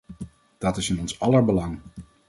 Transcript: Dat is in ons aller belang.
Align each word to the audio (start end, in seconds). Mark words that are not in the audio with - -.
Dat 0.57 0.77
is 0.77 0.89
in 0.89 0.99
ons 0.99 1.19
aller 1.19 1.45
belang. 1.45 1.79